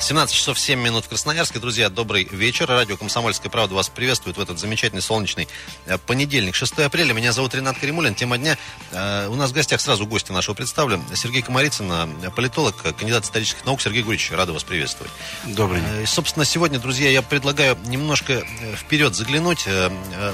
[0.00, 1.58] 17 часов 7 минут в Красноярске.
[1.58, 2.66] Друзья, добрый вечер.
[2.66, 5.46] Радио «Комсомольская правда» вас приветствует в этот замечательный солнечный
[5.84, 7.12] э, понедельник, 6 апреля.
[7.12, 8.14] Меня зовут Ренат Каримулин.
[8.14, 8.56] Тема дня.
[8.92, 11.04] Э, у нас в гостях сразу гости нашего представлю.
[11.14, 13.82] Сергей Комарицын, э, политолог, кандидат исторических наук.
[13.82, 15.12] Сергей Гурьевич, рада вас приветствовать.
[15.44, 16.06] Добрый день.
[16.06, 18.42] Собственно, сегодня, друзья, я предлагаю немножко
[18.76, 19.66] вперед заглянуть.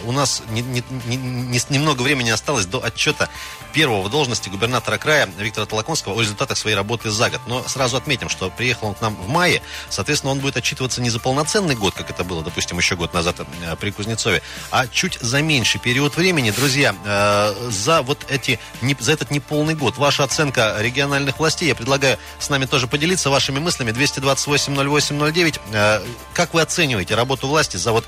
[0.05, 3.29] У нас не, не, не, немного времени осталось до отчета
[3.77, 7.41] первого в должности губернатора края Виктора Толоконского о результатах своей работы за год.
[7.47, 9.56] Но сразу отметим, что приехал он к нам в мае.
[9.89, 13.37] Соответственно, он будет отчитываться не за полноценный год, как это было, допустим, еще год назад
[13.41, 16.51] э, при Кузнецове, а чуть за меньший период времени.
[16.51, 18.59] Друзья, э, за вот эти,
[19.01, 23.59] за этот неполный год, ваша оценка региональных властей, я предлагаю с нами тоже поделиться вашими
[23.59, 23.91] мыслями.
[23.93, 25.61] 228-08-09.
[25.73, 26.03] Э,
[26.35, 28.05] как вы оцениваете работу власти за вот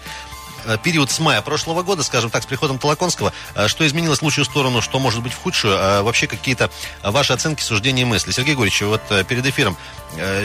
[0.82, 4.44] период с мая прошлого года, скажем так, с приходом Толоконского, э, что изменилось в лучшую
[4.44, 6.70] сторону, что может быть в худшую, а вообще какие-то
[7.02, 8.32] ваши оценки, суждения и мысли.
[8.32, 9.76] Сергей Гурьевич, вот э, перед эфиром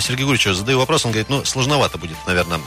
[0.01, 2.59] Сергей Гурьевич задаю вопрос, он говорит, ну, сложновато будет, наверное,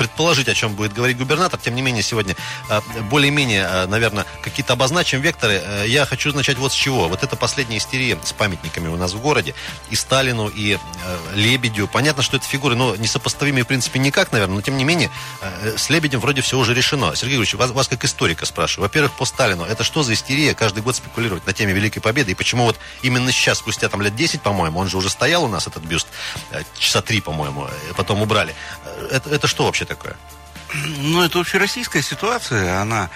[0.00, 1.60] предположить, о чем будет говорить губернатор.
[1.60, 2.34] Тем не менее, сегодня
[2.70, 5.60] а, более-менее, а, наверное, какие-то обозначим векторы.
[5.62, 7.06] Э, я хочу начать вот с чего.
[7.06, 9.54] Вот это последняя истерия с памятниками у нас в городе.
[9.90, 11.86] И Сталину, и э, Лебедю.
[11.86, 14.54] Понятно, что это фигуры, но несопоставимые в принципе никак, наверное.
[14.54, 15.10] Но тем не менее,
[15.42, 17.14] э, с Лебедем вроде все уже решено.
[17.14, 18.88] Сергей Григорьевич, вас, вас как историка спрашиваю.
[18.88, 19.64] Во-первых, по Сталину.
[19.64, 22.32] Это что за истерия каждый год спекулировать на теме Великой Победы?
[22.32, 25.48] И почему вот именно сейчас, спустя там лет 10, по-моему, он же уже стоял у
[25.48, 26.06] нас, этот бюст,
[26.78, 28.54] часа три, по-моему, потом убрали.
[29.10, 30.16] Это, это что вообще такое?
[30.98, 33.10] Ну, это общероссийская ситуация, она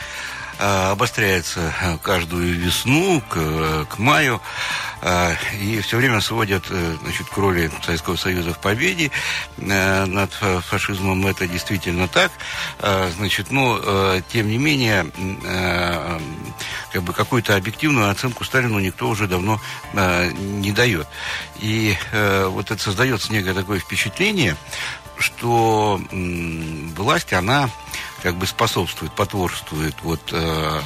[0.58, 1.72] э, обостряется
[2.02, 4.42] каждую весну к, э, к маю
[5.00, 9.12] э, и все время сводят э, значит, к роли Советского Союза в победе
[9.58, 10.32] э, над
[10.64, 11.24] фашизмом.
[11.28, 12.32] Это действительно так.
[12.80, 15.06] Э, значит, но, э, тем не менее,
[15.44, 16.20] э,
[16.92, 19.60] как бы какую-то объективную оценку Сталину никто уже давно
[19.92, 21.06] э, не дает.
[21.60, 24.56] И э, вот это создается некое такое впечатление,
[25.18, 26.00] что
[26.96, 27.70] власть, она
[28.24, 30.80] как бы способствует, потворствует вот, э,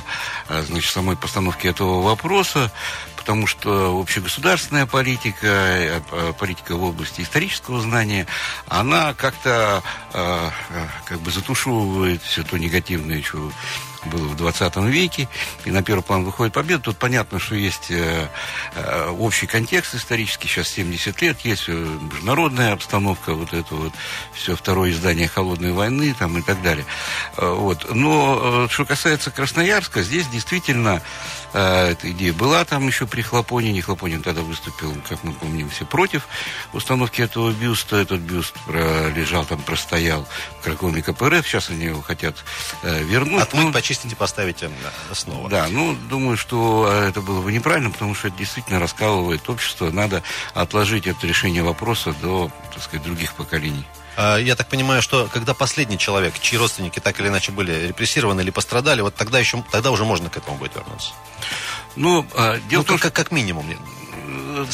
[0.48, 2.72] э, значит, самой постановке этого вопроса,
[3.16, 8.26] потому что общегосударственная политика, э, политика в области исторического знания,
[8.66, 13.52] она как-то как бы затушевывает все то негативное, что
[14.06, 15.28] было в 20 веке,
[15.64, 16.82] и на первый план выходит победа.
[16.82, 18.28] Тут понятно, что есть э,
[18.74, 23.92] э, общий контекст исторический, сейчас 70 лет, есть э, международная обстановка, вот это вот
[24.32, 26.84] все второе издание «Холодной войны» там и так далее.
[27.36, 27.94] Вот.
[27.94, 31.02] Но что касается Красноярска, здесь действительно
[31.52, 33.80] эта идея была там еще при Хлопонине.
[33.80, 36.28] Хлопонин тогда выступил, как мы помним, все против
[36.72, 37.96] установки этого бюста.
[37.96, 40.26] Этот бюст лежал там, простоял
[40.60, 41.46] в Кракоме КПРФ.
[41.46, 42.36] Сейчас они его хотят
[42.82, 43.42] вернуть.
[43.42, 44.64] Отмыть, ну, почистить и поставить
[45.12, 45.48] снова.
[45.48, 49.90] Да, ну, думаю, что э, это было бы неправильно, потому что это действительно раскалывает общество.
[49.90, 50.22] Надо
[50.54, 53.84] отложить это решение вопроса до, так сказать, других поколений.
[54.16, 58.42] А, я так понимаю, что когда последний человек, чьи родственники так или иначе были репрессированы
[58.42, 61.12] или пострадали, вот тогда еще, тогда уже можно к этому будет вернуться.
[61.96, 63.66] Ну, а, дело ну, в том, как, как минимум.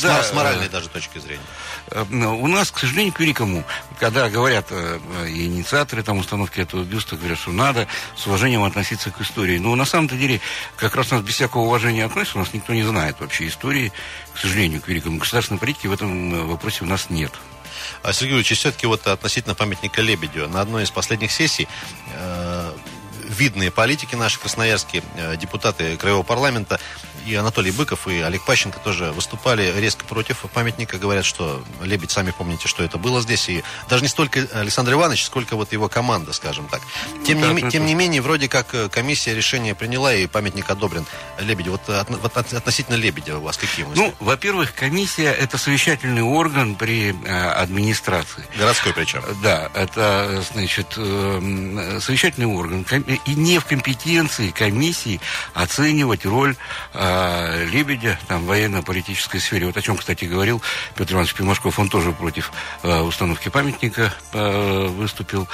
[0.02, 1.42] Да, с, моральной даже точки зрения.
[1.90, 3.64] Э, у нас, к сожалению, к великому,
[3.98, 9.10] когда говорят э, и инициаторы там, установки этого бюста, говорят, что надо с уважением относиться
[9.10, 9.58] к истории.
[9.58, 10.40] Но на самом-то деле,
[10.76, 13.92] как раз у нас без всякого уважения относятся, у нас никто не знает вообще истории,
[14.34, 15.18] к сожалению, к великому.
[15.18, 17.32] Государственной политики в этом э, вопросе у нас нет.
[18.02, 21.68] А, Сергей Ильич, все-таки вот относительно памятника Лебедю, на одной из последних сессий
[22.14, 22.72] э,
[23.28, 26.80] видные политики наши красноярские, э, депутаты Краевого парламента
[27.26, 30.98] и Анатолий Быков, и Олег Пащенко тоже выступали резко против памятника.
[30.98, 33.48] Говорят, что Лебедь, сами помните, что это было здесь.
[33.48, 36.80] И даже не столько Александр Иванович, сколько вот его команда, скажем так.
[37.24, 37.70] Тем, не, это...
[37.70, 41.06] тем не менее, вроде как э, комиссия решение приняла, и памятник одобрен
[41.38, 41.72] Лебедю.
[41.72, 44.00] Вот, от, вот относительно Лебедя у вас какие мысли?
[44.00, 48.44] Ну, во-первых, комиссия– это совещательный орган при э, администрации.
[48.58, 49.22] Городской причем.
[49.42, 52.86] Да, это, значит, э, совещательный орган.
[53.26, 55.20] И не в компетенции комиссии
[55.54, 56.56] оценивать роль
[56.92, 57.13] э,
[57.70, 59.66] Лебедя там, в военно-политической сфере.
[59.66, 60.62] Вот о чем, кстати, говорил
[60.94, 61.78] Петр Иванович Пимашков.
[61.78, 62.52] Он тоже против
[62.82, 65.48] э, установки памятника э, выступил.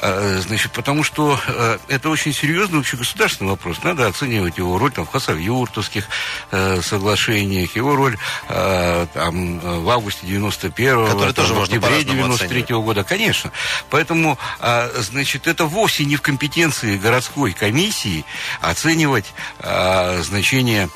[0.00, 3.82] Э, значит, потому что э, это очень серьезный общегосударственный вопрос.
[3.82, 6.06] Надо оценивать его роль там, в Хасавюртовских
[6.50, 8.16] э, соглашениях, его роль
[8.48, 13.04] э, там, в августе 91-го, там, в октябре 93 -го года.
[13.04, 13.50] Конечно.
[13.90, 18.24] Поэтому, э, значит, это вовсе не в компетенции городской комиссии
[18.60, 20.88] оценивать э, значение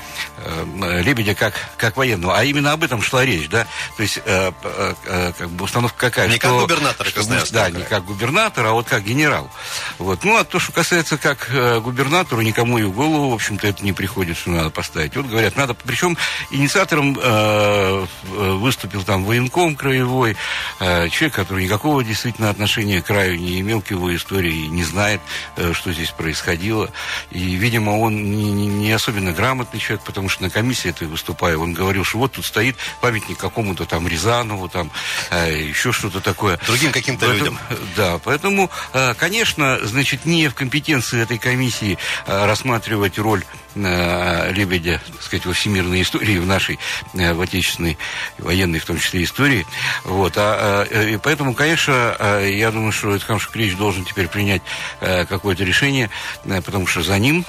[1.03, 2.39] Лебедя как, как военного.
[2.39, 3.67] А именно об этом шла речь, да?
[3.97, 6.29] То есть, э, э, э, как бы установка какая?
[6.29, 9.50] Не что, как губернатор что, Да, не как губернатор, а вот как генерал.
[9.99, 10.25] Вот.
[10.25, 13.85] Ну, а то, что касается как э, губернатору, никому и в голову, в общем-то, это
[13.85, 15.17] не приходит, что надо поставить.
[15.17, 15.75] Вот говорят, надо...
[15.75, 16.17] Причем
[16.51, 20.37] инициатором э, выступил там военком краевой,
[20.81, 25.21] э, человек, который никакого действительно отношения к краю не имел к его истории, не знает,
[25.56, 26.91] э, что здесь происходило.
[27.31, 31.73] И, видимо, он не, не особенно грамотный человек, потому что на комиссии этой выступая, он
[31.73, 34.90] говорил, что вот тут стоит памятник какому-то там Рязанову, там
[35.31, 36.58] э, еще что-то такое.
[36.67, 37.58] Другим каким-то людям.
[37.96, 43.44] Да, поэтому, э, конечно, значит, не в компетенции этой комиссии э, рассматривать роль
[43.75, 46.79] Лебедя, так сказать, во всемирной истории, в нашей,
[47.15, 47.99] э, в отечественной
[48.38, 49.67] военной, в том числе, истории.
[50.05, 50.35] Вот.
[50.37, 54.62] А, э, и поэтому, конечно, э, я думаю, что Эдхам Шукрич должен теперь принять
[55.00, 56.11] какое-то решение,
[56.44, 57.44] потому что за ним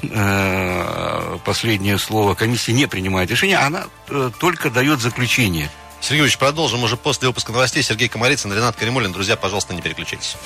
[1.44, 2.36] последнее слово.
[2.36, 5.69] Комиссия не принимает решение, она э, только дает заключение.
[6.01, 7.83] Сергей Ильич, продолжим уже после выпуска новостей.
[7.83, 9.12] Сергей Комарицын, Ренат Каримулин.
[9.12, 10.38] Друзья, пожалуйста, не переключайтесь.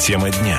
[0.00, 0.58] Тема дня.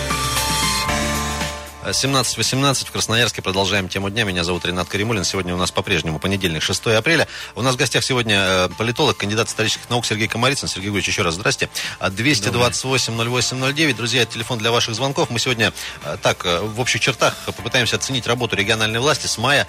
[1.83, 3.41] 17.18 в Красноярске.
[3.41, 4.23] Продолжаем тему дня.
[4.23, 5.23] Меня зовут Ренат Каримулин.
[5.23, 7.27] Сегодня у нас по-прежнему понедельник, 6 апреля.
[7.55, 10.67] У нас в гостях сегодня э, политолог, кандидат исторических наук Сергей Комарицын.
[10.67, 11.69] Сергей Григорьевич, еще раз здрасте.
[11.99, 13.95] 228-08-09.
[13.95, 15.31] Друзья, телефон для ваших звонков.
[15.31, 15.73] Мы сегодня
[16.03, 19.65] э, так, э, в общих чертах попытаемся оценить работу региональной власти с мая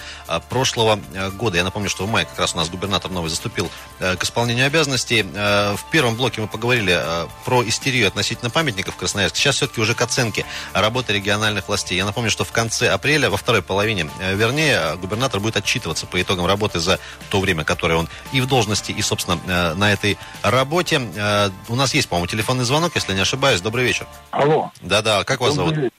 [0.51, 1.01] прошлого
[1.33, 1.57] года.
[1.57, 5.23] Я напомню, что в мае как раз у нас губернатор новый заступил к исполнению обязанностей.
[5.23, 7.03] В первом блоке мы поговорили
[7.45, 9.39] про истерию относительно памятников в Красноярске.
[9.39, 10.45] Сейчас все-таки уже к оценке
[10.75, 12.02] работы региональных властей.
[12.03, 16.21] Я напомню, что в конце апреля, во второй половине, э, вернее, губернатор будет отчитываться по
[16.21, 16.99] итогам работы за
[17.31, 21.01] то время, которое он и в должности, и, собственно, э, на этой работе.
[21.17, 23.61] Э, у нас есть, по-моему, телефонный звонок, если не ошибаюсь.
[23.61, 24.09] Добрый вечер.
[24.33, 24.73] Алло.
[24.81, 25.77] Да-да, как вас зовут?
[25.77, 25.93] Вечер.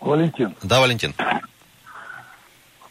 [0.00, 0.54] Валентин.
[0.62, 1.14] Да, Валентин.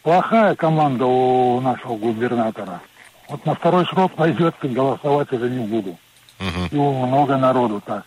[0.02, 2.80] Плохая команда у нашего губернатора.
[3.28, 5.96] Вот на второй срок пойдет, голосовать уже не буду.
[6.40, 6.66] Угу.
[6.72, 8.02] И много народу так.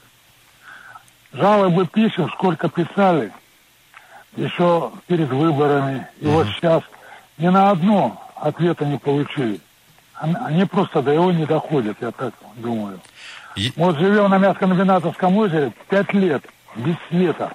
[1.31, 3.31] Жалобы пишем, сколько писали–
[4.35, 6.07] еще перед выборами.
[6.19, 6.83] И вот сейчас
[7.37, 9.59] ни на одно ответа не получили.
[10.13, 12.99] Они просто до его не доходят, я так думаю.
[13.55, 13.71] И...
[13.75, 16.43] Вот живем на Мяско-Новинатовском озере пять лет
[16.75, 17.53] без света.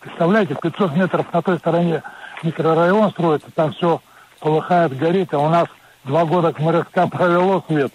[0.00, 2.02] Представляете, 500 метров на той стороне
[2.42, 4.00] микрорайон строится, там все
[4.40, 5.68] полыхает, горит, а у нас
[6.04, 7.92] два года к МРСК провело свет.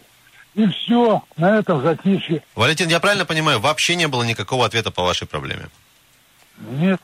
[0.53, 2.44] И все, на этом затишье.
[2.56, 5.69] Валентин, я правильно понимаю, вообще не было никакого ответа по вашей проблеме?
[6.59, 7.00] Нет.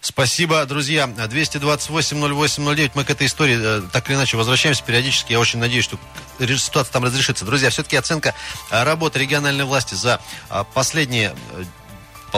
[0.00, 1.06] Спасибо, друзья.
[1.06, 2.92] 228-08-09.
[2.94, 5.32] Мы к этой истории э, так или иначе возвращаемся периодически.
[5.32, 5.98] Я очень надеюсь, что
[6.38, 7.44] ситуация там разрешится.
[7.44, 8.34] Друзья, все-таки оценка
[8.70, 11.34] э, работы региональной власти за э, последние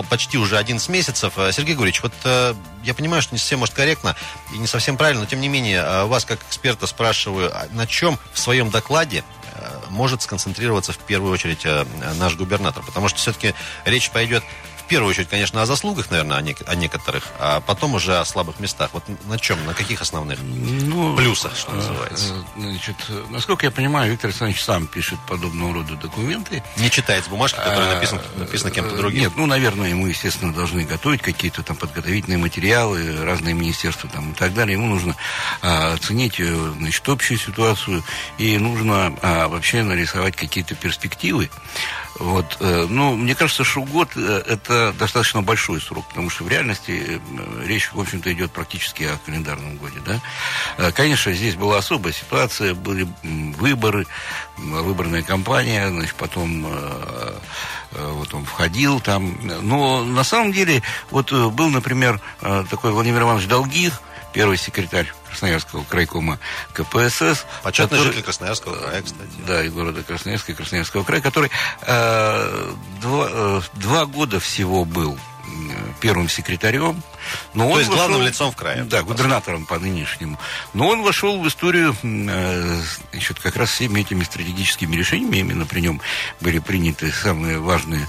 [0.08, 1.32] почти уже 11 месяцев.
[1.50, 2.12] Сергей Гурьевич, вот
[2.84, 4.14] я понимаю, что не совсем, может, корректно
[4.54, 8.16] и не совсем правильно, но тем не менее, вас как эксперта спрашиваю, а на чем
[8.32, 9.24] в своем докладе
[9.88, 11.66] может сконцентрироваться в первую очередь
[12.20, 12.84] наш губернатор?
[12.84, 13.52] Потому что все-таки
[13.84, 14.44] речь пойдет
[14.90, 18.58] первую очередь, конечно, о заслугах, наверное, о, нек- о некоторых, а потом уже о слабых
[18.58, 18.90] местах.
[18.92, 22.34] Вот на чем, на каких основных ну, плюсах, что называется?
[22.56, 22.96] Э, значит,
[23.30, 26.64] насколько я понимаю, Виктор Александрович сам пишет подобного рода документы.
[26.76, 29.20] Не читает с бумажки, которая написана, а, написана кем-то другим?
[29.20, 34.34] Нет, ну, наверное, ему, естественно, должны готовить какие-то там подготовительные материалы, разные министерства там и
[34.34, 34.72] так далее.
[34.72, 35.14] Ему нужно
[35.62, 38.02] а, оценить, э, значит, общую ситуацию,
[38.38, 41.48] и нужно а, вообще нарисовать какие-то перспективы.
[42.20, 46.48] Вот, э, ну, мне кажется, что год э, это достаточно большой срок, потому что в
[46.48, 47.18] реальности э,
[47.64, 50.92] речь, в общем-то, идет практически о календарном годе, да.
[50.92, 54.06] Конечно, здесь была особая ситуация, были выборы,
[54.58, 56.66] выборная кампания, значит, потом
[57.92, 59.38] вот он входил там.
[59.62, 64.00] Но на самом деле, вот был, например, такой Владимир Иванович Долгих,
[64.32, 66.38] первый секретарь Красноярского крайкома
[66.72, 67.46] КПСС.
[67.62, 69.30] Почетный который, житель Красноярского края, кстати.
[69.46, 71.50] Да, и города Красноярска, и Красноярского края, который
[71.82, 75.18] э, два, э, два года всего был
[76.00, 77.02] первым секретарем.
[77.54, 78.84] Но То он есть вошел, главным лицом в крае.
[78.84, 80.38] Да, губернатором по нынешнему.
[80.74, 82.82] Но он вошел в историю э,
[83.12, 85.38] значит, как раз всеми этими стратегическими решениями.
[85.38, 86.00] Именно при нем
[86.40, 88.06] были приняты самые важные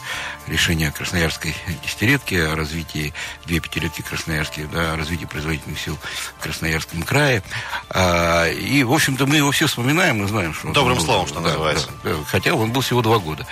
[0.48, 3.14] решения Красноярской десятилетки, о развитии
[3.46, 5.98] две пятилетки Красноярских, да, о развитии производительных сил
[6.38, 7.44] в Красноярском крае.
[7.90, 10.72] А, и, в общем-то, мы его все вспоминаем, мы знаем, что...
[10.72, 11.90] Добрым был, словом, что да, называется.
[12.04, 13.46] Да, хотя он был всего два года.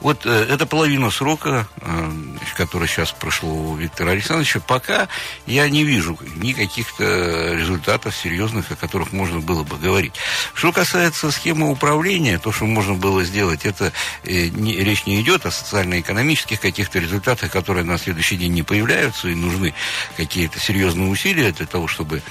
[0.00, 2.12] Вот э, это половина срока, э,
[2.56, 4.60] который сейчас прошло у Виктора Александровича.
[4.60, 5.08] Пока
[5.46, 10.12] я не вижу никаких-то результатов серьезных, о которых можно было бы говорить.
[10.54, 13.92] Что касается схемы управления, то, что можно было сделать, это
[14.24, 19.28] э, не, речь не идет о социально-экономических каких-то результатах, которые на следующий день не появляются,
[19.28, 19.74] и нужны
[20.16, 22.22] какие-то серьезные усилия для того, чтобы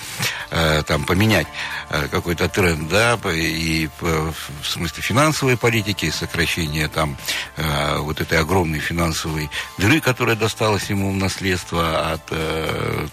[0.52, 1.48] э, там поменять
[1.90, 7.18] э, какой-то тренд, да, и э, в смысле финансовой политики, сокращения там
[7.58, 12.65] э, вот этой огромной финансовой дыры, которая досталась ему в наследство от э,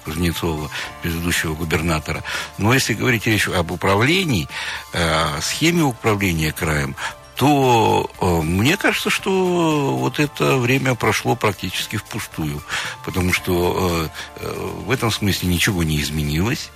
[0.04, 0.70] Кузнецова,
[1.02, 2.22] предыдущего губернатора.
[2.58, 4.48] Но если говорить речь об управлении,
[4.92, 6.96] э, схеме управления краем,
[7.36, 12.62] то э, мне кажется, что вот это время прошло практически впустую,
[13.04, 16.70] потому что э, в этом смысле ничего не изменилось.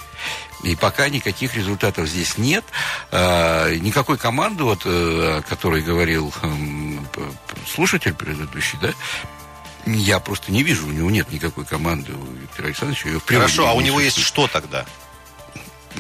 [0.64, 2.64] И пока никаких результатов здесь нет.
[3.12, 6.48] Никакой команды, вот, о которой говорил э,
[7.68, 8.92] слушатель предыдущий, да,
[9.86, 13.08] я просто не вижу, у него нет никакой команды у Виктора Александровича.
[13.24, 14.84] Хорошо, а у него есть что тогда?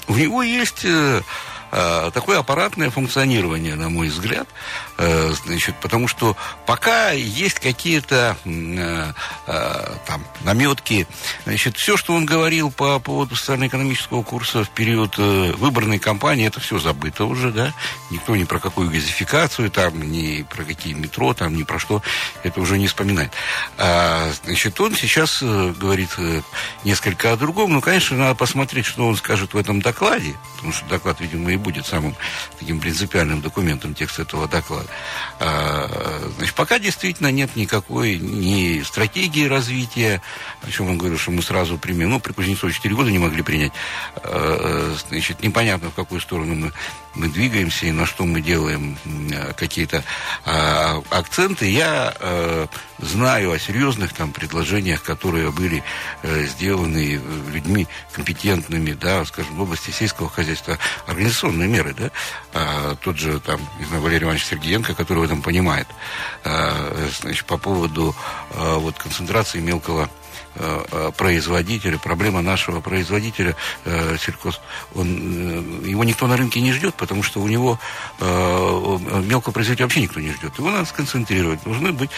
[0.08, 1.22] У него есть э,
[1.70, 4.48] такое аппаратное функционирование, на мой взгляд,
[4.98, 9.12] Э, значит, потому что пока есть какие-то э,
[9.46, 11.06] э, там наметки,
[11.44, 16.78] значит, все, что он говорил по поводу социально-экономического курса в период выборной кампании, это все
[16.78, 17.74] забыто уже, да,
[18.10, 22.02] никто ни про какую газификацию, там, ни про какие метро, там, ни про что,
[22.42, 23.32] это уже не вспоминает.
[23.76, 26.10] А, значит, он сейчас говорит
[26.84, 30.86] несколько о другом, но, конечно, надо посмотреть, что он скажет в этом докладе, потому что
[30.86, 32.14] доклад, видимо, и будет самым
[32.58, 34.88] таким принципиальным документом текста этого доклада.
[35.40, 40.22] А, значит, пока действительно нет никакой ни стратегии развития,
[40.62, 42.10] о чем он говорил, что мы сразу примем.
[42.10, 43.72] Ну, при Кузнецове 4 года не могли принять.
[44.16, 46.72] А, значит, непонятно, в какую сторону мы
[47.16, 48.96] мы двигаемся и на что мы делаем
[49.56, 50.04] какие-то
[50.44, 51.68] а, акценты.
[51.70, 52.68] Я а,
[52.98, 55.82] знаю о серьезных там предложениях, которые были
[56.22, 57.20] а, сделаны
[57.52, 62.10] людьми компетентными, да, скажем, в области сельского хозяйства, организационные меры, да,
[62.52, 65.88] а, тот же там, не знаю, Валерий Иванович Сергеенко, который в этом понимает,
[66.44, 68.14] а, значит, по поводу
[68.50, 70.25] а, вот концентрации мелкого Э, э,
[71.16, 74.60] производителя, проблема нашего производителя э, сельхоз,
[74.94, 77.78] он, его никто на рынке не ждет, потому что у него
[78.20, 80.56] мелкого производителя вообще никто не ждет.
[80.58, 81.62] Его надо сконцентрировать.
[81.64, 82.10] Должны быть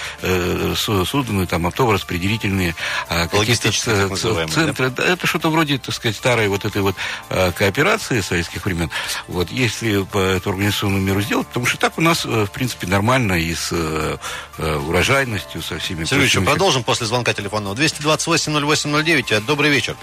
[0.76, 2.75] созданы там оптово-распределительные
[3.09, 4.90] какие-то центры.
[4.90, 5.04] Да?
[5.04, 6.95] Это что-то вроде, так сказать, старой вот этой вот
[7.28, 8.90] кооперации советских времен.
[9.26, 10.02] Вот, если
[10.37, 14.18] эту организационную меру сделать, потому что так у нас, в принципе, нормально и с
[14.59, 16.04] урожайностью, со всеми...
[16.04, 17.75] Сергей продолжим после звонка телефонного.
[17.75, 19.44] 220 280809.
[19.47, 19.97] Добрый вечер.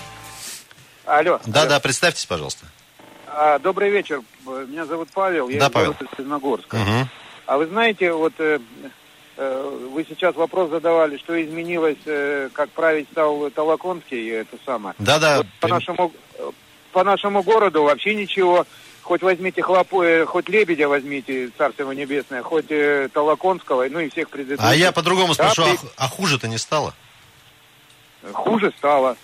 [1.06, 1.40] Алло.
[1.46, 1.70] Да, алло.
[1.70, 2.66] да, представьтесь, пожалуйста.
[3.28, 4.22] А, добрый вечер.
[4.46, 5.92] Меня зовут Павел, я да, Павел.
[5.92, 6.76] из Снегогорска.
[6.76, 7.10] Угу.
[7.46, 8.60] А вы знаете, вот э,
[9.38, 14.96] э, вы сейчас вопрос задавали, что изменилось, э, как править стал Толоконский, это самое.
[14.98, 15.38] Да, да.
[15.38, 16.12] Вот по нашему
[16.92, 18.66] по нашему городу вообще ничего.
[19.02, 24.30] Хоть возьмите хлопу, э, хоть лебедя возьмите, царство небесное, хоть э, Толоконского, ну и всех
[24.30, 24.68] предыдущих.
[24.68, 25.88] А я по-другому да, спрошу, при...
[25.98, 26.96] а, а хуже-то не стало?
[28.34, 29.18] Хуже стало.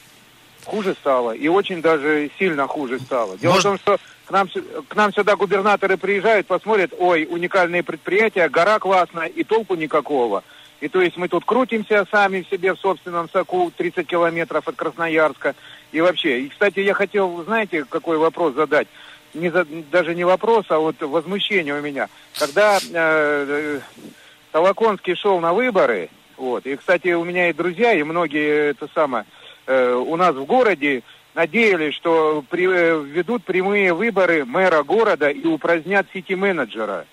[0.66, 1.32] Хуже стало.
[1.32, 3.38] И очень даже сильно хуже стало.
[3.38, 3.64] Дело Может...
[3.64, 4.48] в том, что к нам,
[4.88, 10.44] к нам сюда губернаторы приезжают, посмотрят, ой, уникальные предприятия, гора классная, и толку никакого.
[10.80, 14.76] И то есть мы тут крутимся сами в себе в собственном соку, 30 километров от
[14.76, 15.56] Красноярска.
[15.92, 18.88] И вообще, и, кстати, я хотел, знаете, какой вопрос задать?
[19.34, 22.10] Не за, даже не вопрос, а вот возмущение у меня.
[22.38, 23.80] Когда э, э,
[24.52, 26.10] Толоконский шел на выборы,
[26.42, 26.66] вот.
[26.66, 29.26] И, кстати, у меня и друзья, и многие это самое,
[29.68, 31.04] э, у нас в городе
[31.36, 37.06] надеялись, что при, э, ведут прямые выборы мэра города и упразднят сити-менеджера.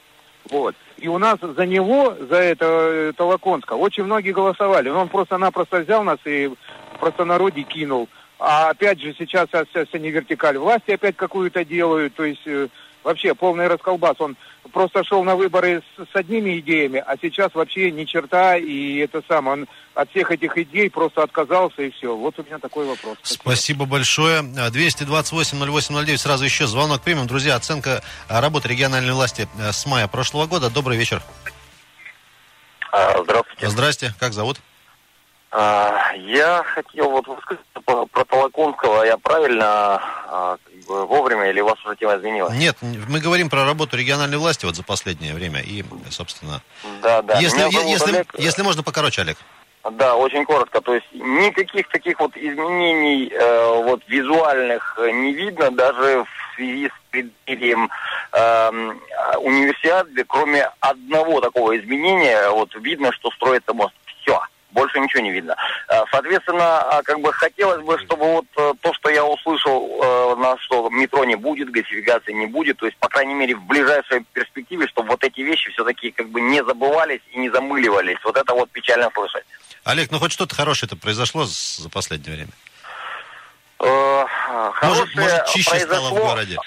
[0.50, 0.74] Вот.
[0.96, 4.88] И у нас за него, за это э, Толоконска, очень многие голосовали.
[4.88, 6.50] Он просто-напросто взял нас и
[6.98, 8.08] просто народе кинул.
[8.38, 12.14] А опять же сейчас, сейчас они вертикаль власти опять какую-то делают.
[12.14, 12.68] То есть э,
[13.04, 14.14] вообще полный расколбас.
[14.20, 14.36] Он
[14.72, 19.22] просто шел на выборы с, с одними идеями, а сейчас вообще ни черта, и это
[19.28, 22.14] самое, он от всех этих идей просто отказался, и все.
[22.14, 23.18] Вот у меня такой вопрос.
[23.22, 24.42] Спасибо, Спасибо большое.
[24.42, 27.26] 228-08-09, сразу еще звонок примем.
[27.26, 30.70] Друзья, оценка работы региональной власти э, с мая прошлого года.
[30.70, 31.22] Добрый вечер.
[32.92, 33.68] А, здравствуйте.
[33.68, 34.58] Здрасте, как зовут?
[35.50, 39.04] А, я хотел вот высказаться про Толоконского.
[39.04, 42.54] Я правильно а, вовремя или у вас уже тема изменилась?
[42.54, 45.60] Нет, мы говорим про работу региональной власти вот за последнее время.
[45.60, 46.60] И, собственно...
[47.02, 47.38] Да, да.
[47.38, 48.34] Если, если, Олег...
[48.38, 49.38] если можно покороче, Олег.
[49.92, 50.82] Да, очень коротко.
[50.82, 57.10] То есть никаких таких вот изменений э, вот визуальных не видно даже в связи с
[57.10, 57.88] преддверием
[58.32, 58.70] э,
[59.38, 63.94] универсиады, кроме одного такого изменения, вот видно, что строится мост.
[64.20, 64.38] Все
[64.78, 65.56] больше ничего не видно.
[65.88, 70.56] Э, соответственно, а, как бы хотелось бы, чтобы вот э, то, что я услышал, на
[70.58, 74.86] что метро не будет, газификации не будет, то есть, по крайней мере, в ближайшей перспективе,
[74.86, 78.18] чтобы вот эти вещи все-таки как бы не забывались и не замыливались.
[78.24, 79.44] Вот это вот печально слышать.
[79.84, 82.52] Олег, ну хоть что-то хорошее это произошло за последнее время?
[83.80, 84.24] Э,
[84.82, 85.96] может, может, чище произошло...
[85.96, 86.58] стало в городе?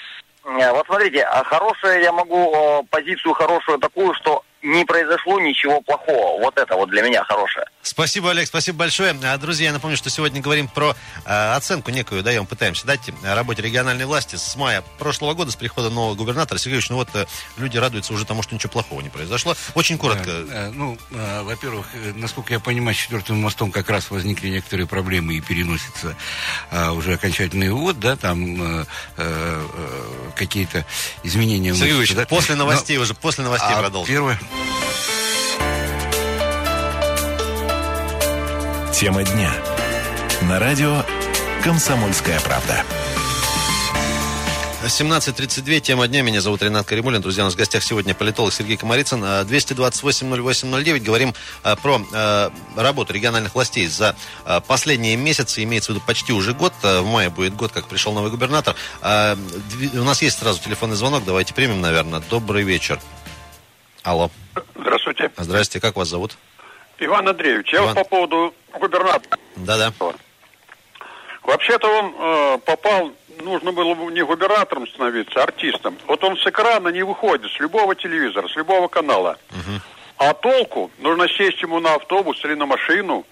[0.44, 6.40] Вот смотрите, а хорошее я могу позицию хорошую такую, что не произошло ничего плохого.
[6.40, 7.66] Вот это вот для меня хорошее.
[7.82, 9.14] Спасибо, Олег, спасибо большое.
[9.24, 13.60] А, друзья, я напомню, что сегодня говорим про э, оценку некую, даем, пытаемся дать работе
[13.62, 16.58] региональной власти с мая прошлого года, с прихода нового губернатора.
[16.58, 17.26] Сергеевич, ну вот э,
[17.56, 19.56] люди радуются уже тому, что ничего плохого не произошло.
[19.74, 20.44] Очень коротко.
[20.44, 24.86] Да, ну, э, во-первых, э, насколько я понимаю, с четвертым мостом как раз возникли некоторые
[24.86, 26.16] проблемы и переносится
[26.70, 28.84] э, уже окончательный ввод, да, там э,
[29.16, 29.66] э,
[30.36, 30.86] какие-то
[31.24, 31.74] изменения.
[31.74, 32.26] Сергеевич, да?
[32.26, 34.12] после новостей Но, уже, после новостей а продолжим.
[34.12, 34.38] Первое,
[39.02, 39.52] Тема дня.
[40.42, 41.02] На радио
[41.64, 42.84] «Комсомольская правда».
[44.84, 46.22] 17.32, тема дня.
[46.22, 47.20] Меня зовут Ренат Каримулин.
[47.20, 49.22] Друзья, у нас в гостях сегодня политолог Сергей Комарицын.
[49.22, 50.98] 228-08-09.
[51.00, 55.62] Говорим а, про а, работу региональных властей за а, последние месяцы.
[55.62, 56.72] Имеется в виду почти уже год.
[56.82, 58.74] В мае будет год, как пришел новый губернатор.
[59.00, 61.24] У нас есть сразу телефонный звонок.
[61.24, 62.20] Давайте примем, наверное.
[62.28, 63.00] Добрый вечер.
[64.02, 64.30] Алло.
[64.74, 65.30] Здравствуйте.
[65.36, 65.80] Здравствуйте.
[65.80, 66.36] Как вас зовут?
[66.98, 69.38] Иван Андреевич, я вот по поводу губернатора.
[69.56, 69.92] Да-да.
[71.42, 75.96] Вообще-то он э, попал, нужно было бы не губернатором становиться, а артистом.
[76.06, 79.38] Вот он с экрана не выходит, с любого телевизора, с любого канала.
[79.50, 79.80] Угу.
[80.18, 83.26] А толку, нужно сесть ему на автобус или на машину,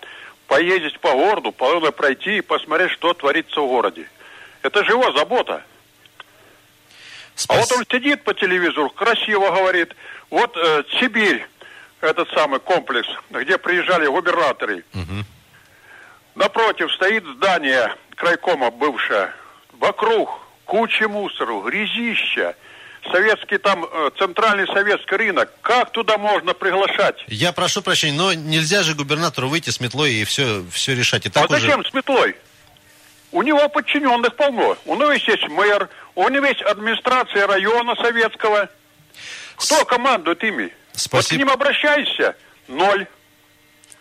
[0.48, 4.08] поездить по городу, по пройти и посмотреть, что творится в городе.
[4.62, 5.62] Это же его забота.
[7.40, 7.56] Спас...
[7.56, 9.96] А вот он сидит по телевизору, красиво говорит.
[10.28, 11.46] Вот э, Сибирь,
[12.02, 14.84] этот самый комплекс, где приезжали губернаторы.
[14.92, 15.24] Угу.
[16.34, 19.32] Напротив стоит здание крайкома бывшее.
[19.72, 20.28] Вокруг
[20.66, 22.56] куча мусору, грязища.
[23.10, 25.50] Советский там, э, центральный советский рынок.
[25.62, 27.24] Как туда можно приглашать?
[27.28, 31.24] Я прошу прощения, но нельзя же губернатору выйти с метлой и все, все решать.
[31.24, 31.62] И так а уже...
[31.62, 32.36] зачем с метлой?
[33.32, 34.76] У него подчиненных полно.
[34.84, 35.88] У него есть мэр,
[36.20, 38.68] у него есть администрация района советского.
[39.56, 40.72] Кто командует ими?
[40.92, 41.16] Спасибо.
[41.16, 42.36] Вот к ним обращайся.
[42.68, 43.06] Ноль.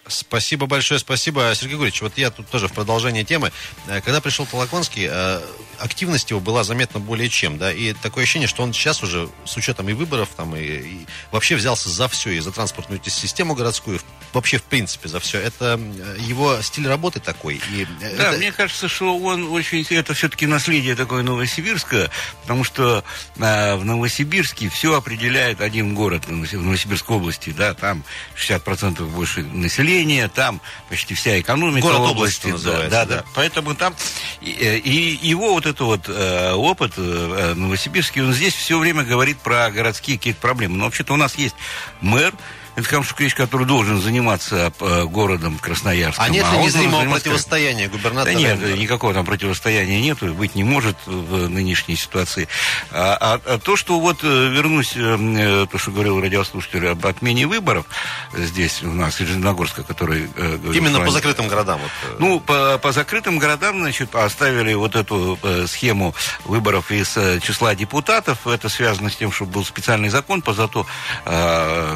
[0.09, 1.51] Спасибо большое, спасибо.
[1.53, 3.51] Сергей Григорьевич, вот я тут тоже в продолжение темы.
[3.87, 5.41] Э, когда пришел Толоконский, э,
[5.77, 9.55] активность его была заметно более чем, да, и такое ощущение, что он сейчас уже с
[9.55, 13.99] учетом и выборов, там, и, и вообще взялся за все, и за транспортную систему городскую,
[14.33, 15.39] вообще в принципе за все.
[15.39, 15.79] Это
[16.17, 17.61] его стиль работы такой.
[17.71, 18.37] И да, это...
[18.37, 22.09] мне кажется, что он очень, это все-таки наследие такое новосибирское,
[22.41, 23.03] потому что
[23.37, 28.03] э, в Новосибирске все определяет один город в Новосибирской области, да, там
[28.35, 33.25] 60% больше населения, там почти вся экономика город области, области да, да, да, да.
[33.35, 33.95] Поэтому там
[34.41, 39.39] и, и его вот этот вот э, опыт э, новосибирский, он здесь все время говорит
[39.39, 40.77] про городские какие-то проблемы.
[40.77, 41.55] Но вообще-то у нас есть
[42.01, 42.33] мэр,
[42.79, 46.25] это Камшукевич, который должен заниматься э, городом Красноярском.
[46.25, 48.33] А нет а незримого противостояния губернатора?
[48.33, 52.47] Да нет, никакого там противостояния нету, быть не может в нынешней ситуации.
[52.91, 57.47] А, а, а то, что вот, э, вернусь, э, то, что говорил радиослушатель об отмене
[57.47, 57.85] выборов
[58.33, 60.29] здесь у нас, из Железногорска, который...
[60.73, 61.79] Именно по закрытым городам?
[61.81, 62.19] Вот.
[62.19, 65.37] Ну, по, по закрытым городам, значит, оставили вот эту
[65.67, 66.15] схему
[66.45, 68.47] выборов из числа депутатов.
[68.47, 70.85] Это связано с тем, что был специальный закон по зато,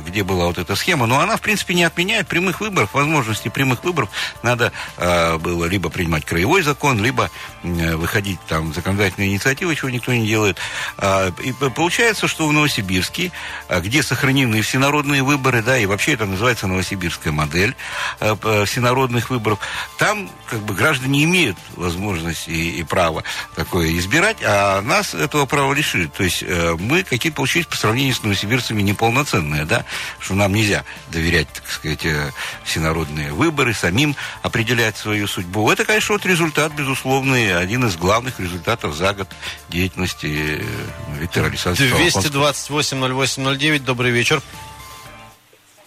[0.06, 3.50] где была вот эта эта схема, но она, в принципе, не отменяет прямых выборов, возможности
[3.50, 4.10] прямых выборов.
[4.42, 7.30] Надо э, было либо принимать краевой закон, либо
[7.64, 10.58] э, выходить там законодательные инициативы, чего никто не делает.
[10.98, 13.32] Э, и получается, что в Новосибирске,
[13.70, 17.76] э, где сохранены всенародные выборы, да, и вообще это называется новосибирская модель
[18.20, 19.60] э, всенародных выборов,
[19.98, 23.24] там как бы граждане имеют возможность и, и право
[23.56, 26.08] такое избирать, а нас этого права лишили.
[26.08, 29.86] То есть э, мы какие-то получились по сравнению с новосибирцами неполноценные, да,
[30.20, 32.32] что нам нельзя доверять, так сказать, э,
[32.64, 35.70] всенародные выборы, самим определять свою судьбу.
[35.70, 39.28] Это, конечно, вот результат, безусловный, один из главных результатов за год
[39.70, 44.42] деятельности э, Виктора Александровича 228-08-09, добрый вечер.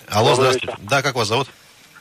[0.09, 0.67] Алло, добрый здравствуйте.
[0.67, 0.89] Вечер.
[0.91, 1.49] Да, как вас зовут?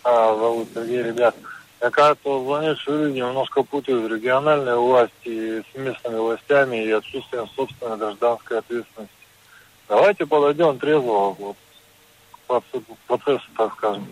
[0.03, 1.35] А, зовут Сергей, ребят.
[1.81, 8.59] Я, кажется, звонившие люди немножко путают региональные власти с местными властями и отсутствием собственной гражданской
[8.59, 9.13] ответственности.
[9.87, 11.55] Давайте подойдем трезво вот,
[12.47, 14.07] процесса, так скажем.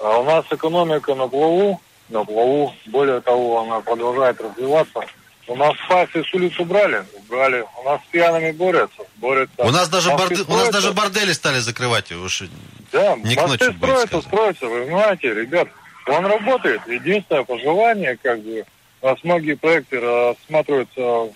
[0.00, 2.74] А у нас экономика на плаву, на плаву.
[2.86, 5.00] Более того, она продолжает развиваться.
[5.46, 7.64] У нас факты с улиц убрали, убрали.
[7.80, 9.62] У нас с пьяными борются, борются.
[9.62, 10.42] У нас даже, борде...
[10.46, 12.10] у нас даже бордели стали закрывать.
[12.12, 12.44] Уж
[12.92, 15.68] да, не мосты строятся, строятся, вы понимаете, ребят.
[16.06, 16.80] Он работает.
[16.86, 18.64] Единственное пожелание, как бы,
[19.02, 21.30] у нас многие проекты рассматриваются в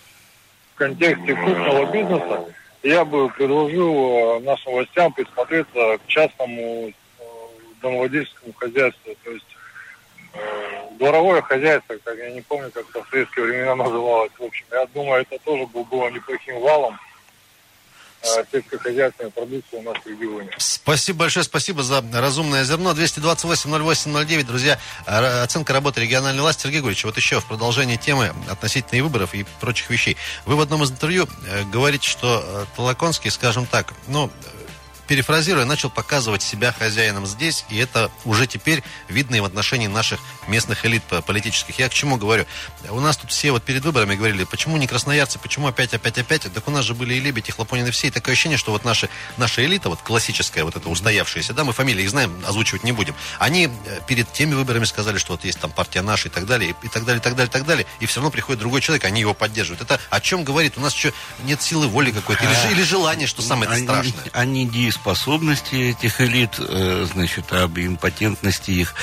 [0.76, 2.44] контексте крупного бизнеса.
[2.82, 6.92] Я бы предложил э, нашим властям присмотреться к частному э,
[7.82, 9.14] домовладельческому хозяйству.
[9.24, 9.56] То есть
[10.34, 10.38] э,
[10.98, 14.32] дворовое хозяйство, как я не помню, как в советские времена называлось.
[14.38, 16.98] В общем, я думаю, это тоже был, было неплохим валом
[18.50, 20.50] сельскохозяйственной продукции у нас в регионе.
[20.58, 22.92] Спасибо большое, спасибо за разумное зерно.
[22.92, 26.62] 228-08-09, друзья, оценка работы региональной власти.
[26.62, 30.16] Сергей Григорьевич, вот еще в продолжении темы относительно и выборов, и прочих вещей.
[30.46, 34.30] Вы в одном из интервью э, говорите, что э, Толоконский, скажем так, ну,
[35.08, 40.20] перефразируя, начал показывать себя хозяином здесь, и это уже теперь видно и в отношении наших
[40.46, 41.78] местных элит политических.
[41.78, 42.46] Я к чему говорю?
[42.90, 46.42] У нас тут все вот перед выборами говорили, почему не красноярцы, почему опять, опять, опять?
[46.52, 48.08] Так у нас же были и Лебедь, и Хлопонин, и все.
[48.08, 51.72] И такое ощущение, что вот наши, наша элита, вот классическая, вот эта устоявшаяся, да, мы
[51.72, 53.14] фамилии их знаем, озвучивать не будем.
[53.38, 56.74] Они э, перед теми выборами сказали, что вот есть там партия наша и так далее,
[56.82, 57.86] и так далее, и так далее, и так далее.
[58.00, 59.80] И все равно приходит другой человек, они его поддерживают.
[59.80, 60.74] Это о чем говорит?
[60.76, 61.12] У нас что,
[61.44, 62.44] нет силы воли какой-то?
[62.44, 64.30] Или, или желания, что самое они, страшное?
[64.32, 64.66] Они
[64.98, 68.94] способности этих элит, э, значит, об импотентности их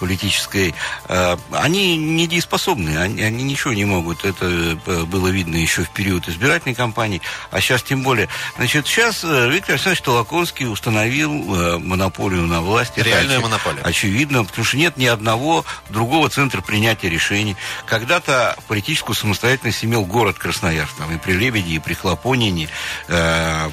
[0.00, 0.74] политической,
[1.08, 4.24] э, они недееспособны, они, они ничего не могут.
[4.24, 8.28] Это э, было видно еще в период избирательной кампании, а сейчас тем более.
[8.56, 11.32] Значит, сейчас Виктор Александрович Толоконский установил
[11.78, 12.96] монополию на власть.
[12.96, 13.86] Реальную Это, монополию.
[13.86, 17.56] Очевидно, потому что нет ни одного другого центра принятия решений.
[17.86, 22.68] Когда-то политическую самостоятельность имел город Красноярск, там и при Лебеде, и при Хлопонине,
[23.08, 23.70] э,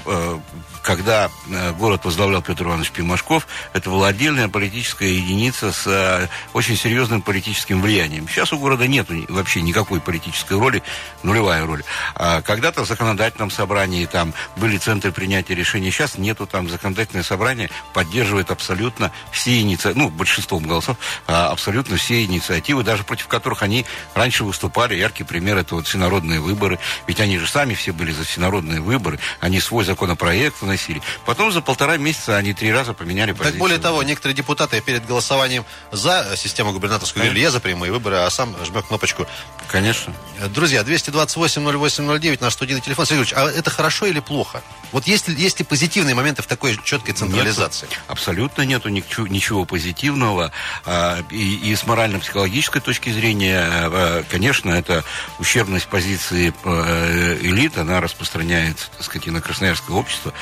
[1.78, 7.82] город возглавлял Петр Иванович Пимашков, это была отдельная политическая единица с э, очень серьезным политическим
[7.82, 8.28] влиянием.
[8.28, 10.84] Сейчас у города нет вообще никакой политической роли,
[11.24, 11.84] нулевая роль.
[12.15, 17.70] А когда-то в законодательном собрании там были центры принятия решений, сейчас нету там законодательное собрание
[17.94, 23.86] поддерживает абсолютно все инициативы, ну, большинством голосов, а, абсолютно все инициативы, даже против которых они
[24.13, 24.96] раньше выступали.
[24.96, 26.80] Яркий пример это вот всенародные выборы.
[27.08, 29.20] Ведь они же сами все были за всенародные выборы.
[29.39, 31.02] Они свой законопроект вносили.
[31.26, 33.54] Потом за полтора месяца они три раза поменяли позицию.
[33.54, 38.18] Так более того, некоторые депутаты перед голосованием за систему губернаторскую говорили, я за прямые выборы,
[38.18, 39.28] а сам жмет кнопочку.
[39.70, 40.14] Конечно.
[40.50, 43.06] Друзья, 228-08-09, наш студийный телефон.
[43.06, 44.62] Сергей Ильич, а это хорошо или плохо?
[44.92, 47.86] Вот есть ли, есть ли позитивные моменты в такой четкой централизации?
[47.86, 50.52] Нету, абсолютно нету ничего, ничего позитивного.
[50.86, 55.04] А, и, и с морально-психологической точки зрения, а, конечно, это
[55.40, 60.34] ущербность позиции а, элит, она распространяется, так сказать, и на красноярское общество,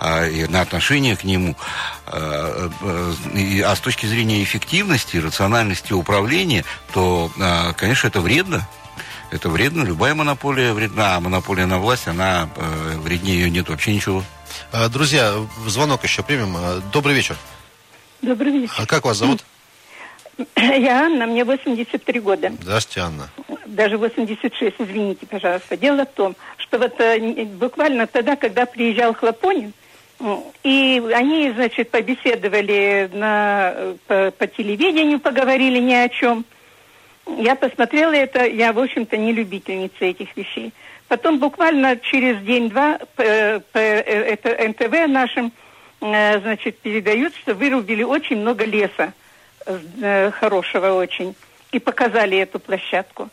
[0.00, 1.56] и на отношение к нему.
[2.06, 7.30] А с точки зрения эффективности, рациональности управления, то,
[7.76, 8.66] конечно, это вредно
[9.30, 13.94] это вредно, любая монополия вредна, а монополия на власть, она э, вреднее ее нет вообще
[13.94, 14.24] ничего.
[14.72, 15.34] А, друзья,
[15.66, 16.56] звонок еще примем.
[16.56, 17.36] А, добрый вечер.
[18.22, 18.74] Добрый вечер.
[18.76, 19.44] А как вас зовут?
[20.56, 22.52] Я Анна, мне 83 года.
[22.60, 23.30] Здравствуйте, Анна.
[23.66, 25.76] Даже 86, извините, пожалуйста.
[25.76, 26.34] Дело в том,
[26.70, 29.72] что вот э, буквально тогда, когда приезжал Хлопонин,
[30.62, 36.44] и они, значит, побеседовали на, э, по, по телевидению, поговорили ни о чем–
[37.38, 40.72] я посмотрела это, я, в общем-то, не любительница этих вещей.
[41.08, 45.52] Потом буквально через день-два по, это НТВ нашим,
[46.00, 49.12] э, значит, передают, что вырубили очень много леса,
[49.66, 51.34] э, хорошего очень,
[51.72, 53.28] и показали эту площадку.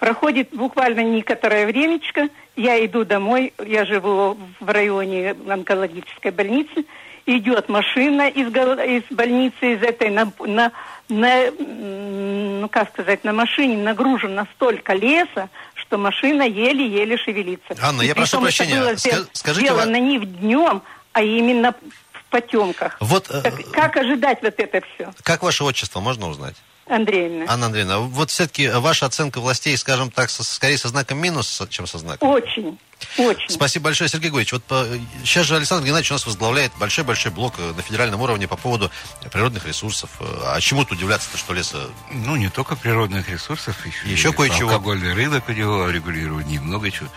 [0.00, 6.86] Проходит буквально некоторое времечко, я иду домой, я живу в районе онкологической больницы,
[7.26, 10.72] идет машина из, из больницы, из этой, на, на,
[11.10, 17.76] на, ну как сказать, на машине нагружено столько леса, что машина еле-еле шевелится.
[17.82, 19.66] Анна, я прошу прощения, было Ска- скажите...
[19.66, 20.80] Сделано не в днем,
[21.12, 21.74] а именно
[22.12, 22.96] в потемках.
[23.00, 25.12] Вот, так, э, как ожидать вот это все?
[25.22, 26.56] Как ваше отчество, можно узнать?
[26.90, 27.46] Андреевна.
[27.48, 31.86] Анна Андреевна, вот все-таки ваша оценка властей, скажем так, со, скорее со знаком минус, чем
[31.86, 32.28] со знаком?
[32.28, 32.78] Очень.
[33.16, 33.48] Очень.
[33.48, 34.52] Спасибо большое, Сергей Григорьевич.
[34.52, 34.84] Вот по,
[35.24, 38.90] сейчас же Александр Геннадьевич у нас возглавляет большой-большой блок э, на федеральном уровне по поводу
[39.32, 40.10] природных ресурсов.
[40.20, 41.78] Э, а чему тут удивляться-то, что леса...
[42.10, 44.70] Ну, не только природных ресурсов, еще, еще кое-чего.
[44.70, 47.08] Алкогольный рынок у него регулирование, много чего.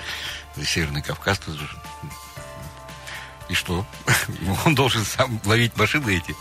[0.63, 1.67] Северный Кавказ тут же
[3.53, 3.85] и что?
[4.65, 6.35] Он должен сам ловить машины эти.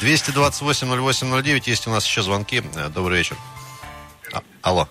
[0.00, 1.62] 228-08-09.
[1.66, 2.62] Есть у нас еще звонки.
[2.74, 3.36] Э, добрый вечер.
[4.32, 4.88] А, алло.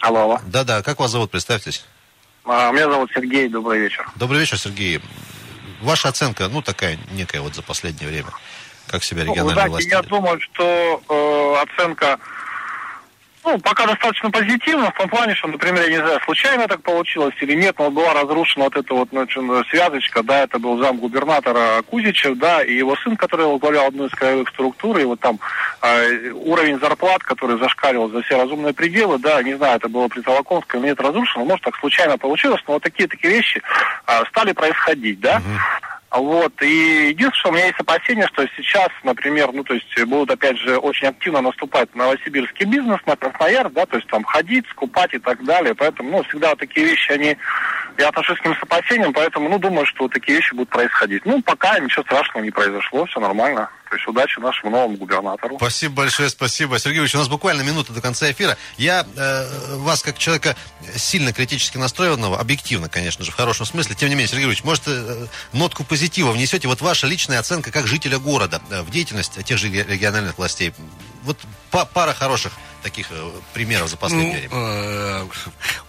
[0.00, 0.40] Алло, алло.
[0.46, 1.30] Да-да, как вас зовут?
[1.30, 1.84] Представьтесь.
[2.44, 3.48] А, меня зовут Сергей.
[3.48, 4.08] Добрый вечер.
[4.16, 5.00] Добрый вечер, Сергей.
[5.80, 8.30] Ваша оценка, ну, такая некая вот за последнее время.
[8.86, 9.88] Как себя региональные ну, знаете, власти?
[9.90, 12.18] Я думаю, что э, оценка
[13.44, 17.34] ну, пока достаточно позитивно, в том плане, что, например, я не знаю, случайно так получилось
[17.40, 21.82] или нет, но была разрушена вот эта вот значит, связочка, да, это был зам губернатора
[21.82, 25.38] Кузичев, да, и его сын, который возглавлял одну из краевых структур, и вот там
[25.82, 30.22] э, уровень зарплат, который зашкаливал за все разумные пределы, да, не знаю, это было при
[30.22, 33.62] Толоконском или это разрушено, может так случайно получилось, но вот такие такие вещи
[34.06, 35.42] э, стали происходить, да.
[36.14, 40.30] Вот, и единственное, что у меня есть опасения, что сейчас, например, ну, то есть будут,
[40.30, 45.12] опять же, очень активно наступать новосибирский бизнес, на Красноярск, да, то есть там ходить, скупать
[45.12, 47.36] и так далее, поэтому, ну, всегда такие вещи, они,
[47.98, 51.26] я отношусь к ним с опасением, поэтому, ну, думаю, что такие вещи будут происходить.
[51.26, 53.68] Ну, пока ничего страшного не произошло, все нормально.
[53.88, 55.56] То есть удачи нашему новому губернатору.
[55.56, 56.78] Спасибо большое, спасибо.
[56.78, 58.56] Сергей Ильич, у нас буквально минута до конца эфира.
[58.76, 60.56] Я э, вас, как человека
[60.96, 64.84] сильно критически настроенного, объективно, конечно же, в хорошем смысле, тем не менее, Сергей Ильич, может,
[64.86, 66.66] э, нотку позитива внесете?
[66.66, 70.72] Вот ваша личная оценка как жителя города э, в деятельность тех же региональных властей.
[71.22, 71.38] Вот
[71.70, 72.52] па пара хороших
[72.84, 75.24] таких э, примеров за последнее ну, время.
[75.24, 75.26] Э,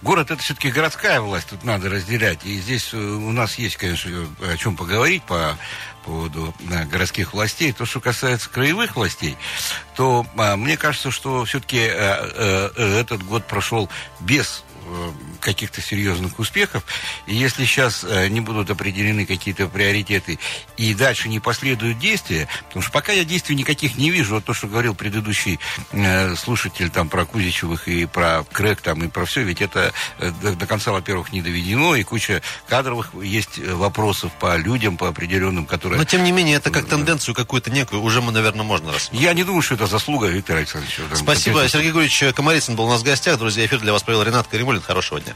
[0.02, 2.46] город это все-таки городская власть, тут надо разделять.
[2.46, 4.10] И здесь э, у нас есть, конечно,
[4.42, 5.58] о чем поговорить по
[6.06, 7.74] поводу да, городских властей.
[7.74, 9.38] То, что касается краевых властей,
[9.96, 14.65] то а, мне кажется, что все-таки а, а, этот год прошел без Э,
[15.40, 16.84] каких-то серьезных успехов.
[17.28, 20.40] И если сейчас э, не будут определены какие-то приоритеты
[20.78, 24.54] и дальше не последуют действия, потому что пока я действий никаких не вижу, вот то,
[24.54, 25.60] что говорил предыдущий
[25.92, 30.56] э, слушатель там про Кузичевых и про Крэк там и про все, ведь это до,
[30.56, 35.98] до конца, во-первых, не доведено, и куча кадровых есть вопросов по людям, по определенным, которые...
[36.00, 39.22] Но, тем не менее, это как тенденцию какую-то некую уже, мы, наверное, можно рассмотреть.
[39.22, 41.04] Я не думаю, что это заслуга Виктора Александровича.
[41.14, 41.68] Спасибо.
[41.68, 43.38] Сергей Григорьевич Комарицын был у нас в гостях.
[43.38, 45.34] Друзья, эфир для вас провел Ренат Добрый, хорошего дня.